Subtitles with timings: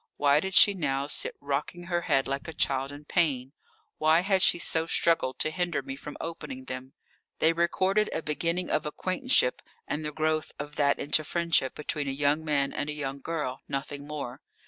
[0.17, 3.53] Why did she now sit rocking her head like a child in pain?
[3.99, 6.93] Why had she so struggled to hinder me from opening them?
[7.37, 12.11] They recorded a beginning of acquaintanceship and the growth of that into friendship between a
[12.11, 14.41] young man and a young girl nothing more.